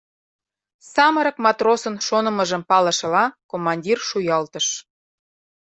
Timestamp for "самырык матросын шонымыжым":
0.93-2.61